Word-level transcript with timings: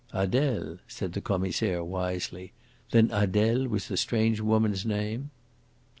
"Adele!" 0.13 0.79
said 0.87 1.13
the 1.13 1.21
Commissaire 1.21 1.83
wisely. 1.83 2.53
"Then 2.89 3.11
Adele 3.11 3.67
was 3.67 3.87
the 3.87 3.97
strange 3.97 4.39
woman's 4.41 4.83
name?" 4.83 5.29